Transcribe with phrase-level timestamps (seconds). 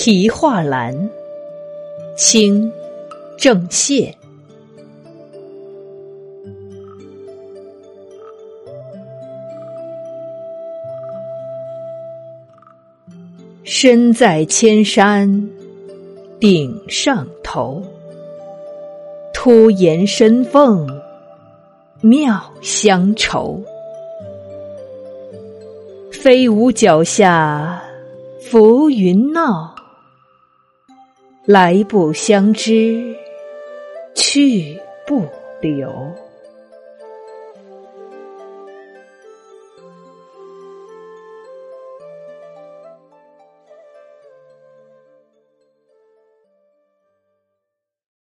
[0.00, 1.10] 题画栏，
[2.16, 2.70] 清，
[3.36, 4.14] 郑燮。
[13.64, 15.50] 身在千山
[16.38, 17.82] 顶上头，
[19.34, 20.86] 突岩深凤
[22.00, 23.60] 妙相愁。
[26.12, 27.82] 飞舞脚下
[28.40, 29.74] 浮云闹，
[31.48, 33.16] 来不相知，
[34.14, 35.26] 去不
[35.62, 36.12] 留。